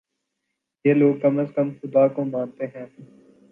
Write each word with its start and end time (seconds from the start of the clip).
یہ 0.85 0.93
لوگ 0.93 1.15
کم 1.21 1.39
از 1.39 1.47
کم 1.55 1.69
خدا 1.81 2.07
کو 2.07 2.23
مانتے 2.23 2.65
ہیں۔ 2.65 2.85